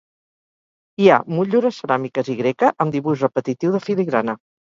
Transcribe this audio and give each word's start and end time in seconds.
Hi 1.03 1.09
ha 1.09 1.19
motllures 1.33 1.77
ceràmiques 1.83 2.31
i 2.35 2.37
greca 2.39 2.71
amb 2.87 2.95
dibuix 2.97 3.23
repetitiu 3.27 3.75
de 3.77 3.83
filigrana. 3.89 4.37